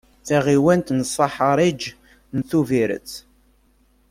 Taɣiwant 0.27 0.93
n 0.93 0.99
Saḥariǧ 1.13 1.81
n 2.35 2.39
Tuviret. 2.49 3.11